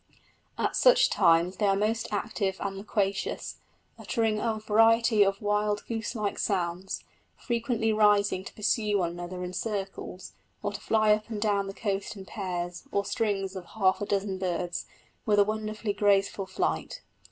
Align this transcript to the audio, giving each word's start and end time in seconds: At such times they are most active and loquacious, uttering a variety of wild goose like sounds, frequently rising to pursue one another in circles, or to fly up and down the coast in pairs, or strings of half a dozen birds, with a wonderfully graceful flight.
At 0.57 0.75
such 0.75 1.11
times 1.11 1.57
they 1.57 1.67
are 1.67 1.75
most 1.75 2.07
active 2.11 2.57
and 2.59 2.75
loquacious, 2.75 3.57
uttering 3.99 4.39
a 4.39 4.55
variety 4.57 5.21
of 5.23 5.43
wild 5.43 5.85
goose 5.85 6.15
like 6.15 6.39
sounds, 6.39 7.03
frequently 7.37 7.93
rising 7.93 8.43
to 8.45 8.53
pursue 8.55 8.97
one 8.97 9.11
another 9.11 9.43
in 9.43 9.53
circles, 9.53 10.33
or 10.63 10.73
to 10.73 10.81
fly 10.81 11.13
up 11.13 11.29
and 11.29 11.39
down 11.39 11.67
the 11.67 11.73
coast 11.75 12.15
in 12.15 12.25
pairs, 12.25 12.87
or 12.91 13.05
strings 13.05 13.55
of 13.55 13.65
half 13.77 14.01
a 14.01 14.07
dozen 14.07 14.39
birds, 14.39 14.87
with 15.27 15.37
a 15.37 15.43
wonderfully 15.43 15.93
graceful 15.93 16.47
flight. 16.47 17.03